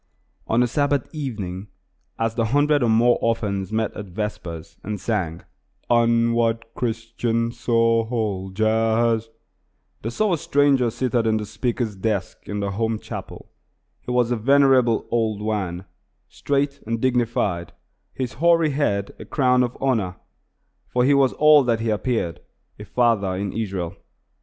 [0.47, 1.67] On a Sabbath evening,
[2.17, 5.43] as the hundred or more orphans met at vespers and sang,
[5.91, 9.29] "Onward, Christian Soldiers!"
[10.01, 13.51] they saw a stranger seated at the speaker's desk in the home chapel.
[14.01, 15.85] He was a venerable old Wan,
[16.27, 17.71] straight and dignified,
[18.11, 20.15] his hoary head a crown of honor;
[20.87, 22.39] for he was all that he appeared
[22.79, 23.95] a father in Israel.